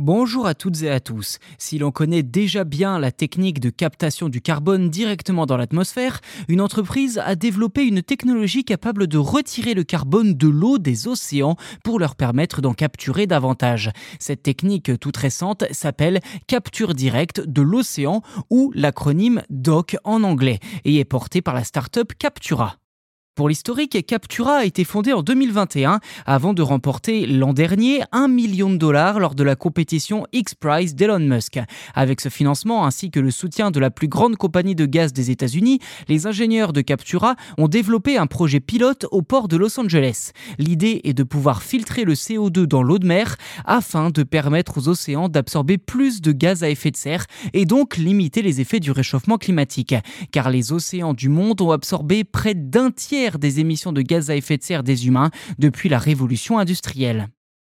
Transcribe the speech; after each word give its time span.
Bonjour 0.00 0.46
à 0.46 0.54
toutes 0.54 0.82
et 0.82 0.90
à 0.90 1.00
tous. 1.00 1.40
Si 1.58 1.76
l'on 1.76 1.90
connaît 1.90 2.22
déjà 2.22 2.62
bien 2.62 3.00
la 3.00 3.10
technique 3.10 3.58
de 3.58 3.68
captation 3.68 4.28
du 4.28 4.40
carbone 4.40 4.90
directement 4.90 5.44
dans 5.44 5.56
l'atmosphère, 5.56 6.20
une 6.46 6.60
entreprise 6.60 7.18
a 7.18 7.34
développé 7.34 7.82
une 7.82 8.04
technologie 8.04 8.64
capable 8.64 9.08
de 9.08 9.18
retirer 9.18 9.74
le 9.74 9.82
carbone 9.82 10.34
de 10.34 10.46
l'eau 10.46 10.78
des 10.78 11.08
océans 11.08 11.56
pour 11.82 11.98
leur 11.98 12.14
permettre 12.14 12.62
d'en 12.62 12.74
capturer 12.74 13.26
davantage. 13.26 13.90
Cette 14.20 14.44
technique 14.44 15.00
toute 15.00 15.16
récente 15.16 15.64
s'appelle 15.72 16.20
capture 16.46 16.94
directe 16.94 17.40
de 17.40 17.62
l'océan 17.62 18.22
ou 18.50 18.70
l'acronyme 18.76 19.42
DOC 19.50 19.96
en 20.04 20.22
anglais 20.22 20.60
et 20.84 21.00
est 21.00 21.04
portée 21.04 21.42
par 21.42 21.54
la 21.54 21.64
start-up 21.64 22.12
Captura. 22.16 22.76
Pour 23.38 23.48
l'historique, 23.48 24.04
Captura 24.04 24.56
a 24.56 24.64
été 24.64 24.82
fondée 24.82 25.12
en 25.12 25.22
2021 25.22 26.00
avant 26.26 26.54
de 26.54 26.60
remporter 26.60 27.24
l'an 27.24 27.52
dernier 27.52 28.00
un 28.10 28.26
million 28.26 28.68
de 28.68 28.76
dollars 28.76 29.20
lors 29.20 29.36
de 29.36 29.44
la 29.44 29.54
compétition 29.54 30.26
X-Prize 30.32 30.96
d'Elon 30.96 31.20
Musk. 31.20 31.60
Avec 31.94 32.20
ce 32.20 32.30
financement 32.30 32.84
ainsi 32.84 33.12
que 33.12 33.20
le 33.20 33.30
soutien 33.30 33.70
de 33.70 33.78
la 33.78 33.92
plus 33.92 34.08
grande 34.08 34.34
compagnie 34.34 34.74
de 34.74 34.86
gaz 34.86 35.12
des 35.12 35.30
États-Unis, 35.30 35.78
les 36.08 36.26
ingénieurs 36.26 36.72
de 36.72 36.80
Captura 36.80 37.36
ont 37.58 37.68
développé 37.68 38.18
un 38.18 38.26
projet 38.26 38.58
pilote 38.58 39.06
au 39.12 39.22
port 39.22 39.46
de 39.46 39.56
Los 39.56 39.78
Angeles. 39.78 40.32
L'idée 40.58 41.02
est 41.04 41.14
de 41.14 41.22
pouvoir 41.22 41.62
filtrer 41.62 42.02
le 42.02 42.14
CO2 42.14 42.66
dans 42.66 42.82
l'eau 42.82 42.98
de 42.98 43.06
mer 43.06 43.36
afin 43.64 44.10
de 44.10 44.24
permettre 44.24 44.78
aux 44.78 44.88
océans 44.88 45.28
d'absorber 45.28 45.78
plus 45.78 46.20
de 46.20 46.32
gaz 46.32 46.64
à 46.64 46.70
effet 46.70 46.90
de 46.90 46.96
serre 46.96 47.26
et 47.52 47.66
donc 47.66 47.98
limiter 47.98 48.42
les 48.42 48.60
effets 48.60 48.80
du 48.80 48.90
réchauffement 48.90 49.38
climatique. 49.38 49.94
Car 50.32 50.50
les 50.50 50.72
océans 50.72 51.14
du 51.14 51.28
monde 51.28 51.60
ont 51.60 51.70
absorbé 51.70 52.24
près 52.24 52.54
d'un 52.54 52.90
tiers 52.90 53.27
des 53.36 53.60
émissions 53.60 53.92
de 53.92 54.00
gaz 54.00 54.30
à 54.30 54.36
effet 54.36 54.56
de 54.56 54.62
serre 54.62 54.82
des 54.82 55.06
humains 55.06 55.30
depuis 55.58 55.90
la 55.90 55.98
révolution 55.98 56.58
industrielle. 56.58 57.28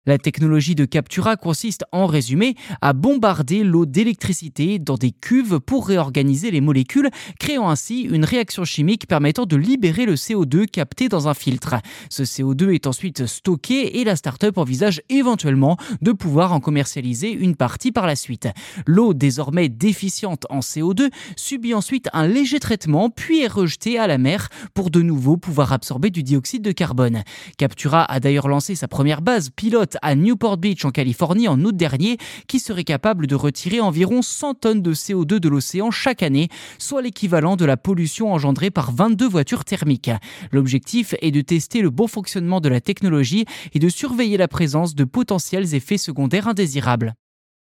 La 0.04 0.18
technologie 0.18 0.74
de 0.74 0.84
Captura 0.84 1.36
consiste 1.36 1.84
en 1.92 2.06
résumé 2.06 2.56
à 2.80 2.92
bombarder 2.92 3.62
l'eau 3.62 3.86
d'électricité 3.86 4.80
dans 4.80 4.96
des 4.96 5.12
cuves 5.12 5.60
pour 5.60 5.86
réorganiser 5.86 6.50
les 6.50 6.60
molécules, 6.60 7.08
créant 7.38 7.70
ainsi 7.70 8.00
une 8.00 8.24
réaction 8.24 8.64
chimique 8.64 9.06
permettant 9.06 9.46
de 9.46 9.54
libérer 9.54 10.04
le 10.04 10.16
CO2 10.16 10.66
capté 10.66 11.08
dans 11.08 11.28
un 11.28 11.34
filtre. 11.34 11.76
Ce 12.10 12.24
CO2 12.24 12.74
est 12.74 12.88
ensuite 12.88 13.26
stocké 13.26 14.00
et 14.00 14.02
la 14.02 14.16
start-up 14.16 14.58
envisage 14.58 15.02
éventuellement 15.08 15.76
de 16.00 16.10
pouvoir 16.10 16.52
en 16.52 16.58
commercialiser 16.58 17.30
une 17.30 17.54
partie 17.54 17.92
par 17.92 18.08
la 18.08 18.16
suite. 18.16 18.48
L'eau 18.86 19.14
désormais 19.14 19.68
déficiente 19.68 20.46
en 20.50 20.58
CO2 20.58 21.10
subit 21.36 21.74
ensuite 21.74 22.08
un 22.12 22.26
léger 22.26 22.58
traitement 22.58 23.08
puis 23.08 23.42
est 23.42 23.46
rejetée 23.46 24.00
à 24.00 24.08
la 24.08 24.18
mer 24.18 24.48
pour 24.74 24.90
de 24.90 25.00
nouveau 25.00 25.36
pouvoir 25.36 25.72
absorber 25.72 26.10
du 26.10 26.24
dioxyde 26.24 26.62
de 26.62 26.72
carbone. 26.72 27.22
Captura 27.56 28.02
a 28.02 28.18
d'ailleurs 28.18 28.48
lancé 28.48 28.74
sa 28.74 28.88
première 28.88 29.22
base 29.22 29.50
pilote 29.50 29.91
à 30.02 30.14
Newport 30.14 30.56
Beach 30.56 30.84
en 30.84 30.90
Californie 30.90 31.48
en 31.48 31.60
août 31.64 31.76
dernier 31.76 32.16
qui 32.46 32.58
serait 32.58 32.84
capable 32.84 33.26
de 33.26 33.34
retirer 33.34 33.80
environ 33.80 34.22
100 34.22 34.54
tonnes 34.54 34.82
de 34.82 34.94
CO2 34.94 35.38
de 35.38 35.48
l'océan 35.48 35.90
chaque 35.90 36.22
année, 36.22 36.48
soit 36.78 37.02
l'équivalent 37.02 37.56
de 37.56 37.64
la 37.64 37.76
pollution 37.76 38.32
engendrée 38.32 38.70
par 38.70 38.92
22 38.92 39.28
voitures 39.28 39.64
thermiques. 39.64 40.10
L'objectif 40.50 41.14
est 41.20 41.30
de 41.30 41.40
tester 41.40 41.82
le 41.82 41.90
bon 41.90 42.06
fonctionnement 42.06 42.60
de 42.60 42.68
la 42.68 42.80
technologie 42.80 43.44
et 43.74 43.78
de 43.78 43.88
surveiller 43.88 44.36
la 44.36 44.48
présence 44.48 44.94
de 44.94 45.04
potentiels 45.04 45.74
effets 45.74 45.98
secondaires 45.98 46.48
indésirables. 46.48 47.14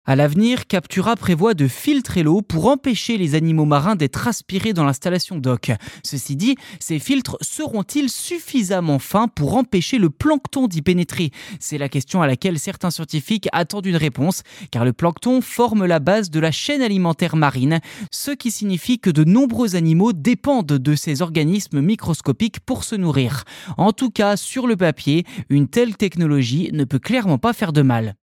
À 0.03 0.15
l'avenir, 0.15 0.65
Captura 0.65 1.15
prévoit 1.15 1.53
de 1.53 1.67
filtrer 1.67 2.23
l'eau 2.23 2.41
pour 2.41 2.65
empêcher 2.69 3.17
les 3.17 3.35
animaux 3.35 3.65
marins 3.65 3.95
d'être 3.95 4.27
aspirés 4.27 4.73
dans 4.73 4.83
l'installation 4.83 5.37
d'Oc. 5.37 5.71
Ceci 6.03 6.35
dit, 6.35 6.55
ces 6.79 6.97
filtres 6.97 7.37
seront-ils 7.39 8.09
suffisamment 8.09 8.97
fins 8.97 9.27
pour 9.27 9.55
empêcher 9.55 9.99
le 9.99 10.09
plancton 10.09 10.67
d'y 10.67 10.81
pénétrer? 10.81 11.29
C'est 11.59 11.77
la 11.77 11.87
question 11.87 12.23
à 12.23 12.25
laquelle 12.25 12.57
certains 12.57 12.89
scientifiques 12.89 13.47
attendent 13.51 13.85
une 13.85 13.95
réponse, 13.95 14.41
car 14.71 14.85
le 14.85 14.91
plancton 14.91 15.39
forme 15.39 15.85
la 15.85 15.99
base 15.99 16.31
de 16.31 16.39
la 16.39 16.51
chaîne 16.51 16.81
alimentaire 16.81 17.35
marine, 17.35 17.79
ce 18.09 18.31
qui 18.31 18.49
signifie 18.49 18.97
que 18.97 19.11
de 19.11 19.23
nombreux 19.23 19.75
animaux 19.75 20.13
dépendent 20.13 20.65
de 20.65 20.95
ces 20.95 21.21
organismes 21.21 21.79
microscopiques 21.79 22.59
pour 22.61 22.85
se 22.85 22.95
nourrir. 22.95 23.43
En 23.77 23.93
tout 23.93 24.09
cas, 24.09 24.35
sur 24.35 24.65
le 24.65 24.75
papier, 24.75 25.25
une 25.49 25.67
telle 25.67 25.95
technologie 25.95 26.71
ne 26.73 26.85
peut 26.85 26.97
clairement 26.97 27.37
pas 27.37 27.53
faire 27.53 27.71
de 27.71 27.83
mal. 27.83 28.15